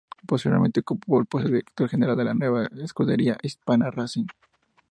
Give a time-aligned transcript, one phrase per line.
[0.25, 4.25] Posteriormente ocupó el puesto de director gerente de la nueva escudería Hispania Racing.